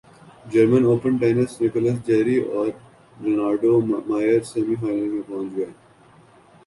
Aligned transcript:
German 0.51 0.83
Open 0.85 1.17
tennis 1.17 1.51
Nicolas 1.61 1.97
Jarry 2.07 2.37
اور 2.53 2.67
Leonardo Mayer 3.17 4.41
semi 4.51 4.75
final 4.81 5.07
میں 5.09 5.21
پہنچ 5.27 5.55
گئے 5.57 5.71